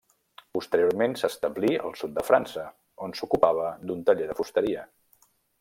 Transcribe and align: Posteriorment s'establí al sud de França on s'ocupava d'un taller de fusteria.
Posteriorment 0.57 1.13
s'establí 1.23 1.75
al 1.83 1.93
sud 2.01 2.17
de 2.17 2.25
França 2.31 2.65
on 3.09 3.15
s'ocupava 3.21 3.71
d'un 3.91 4.05
taller 4.09 4.33
de 4.35 4.39
fusteria. 4.41 4.91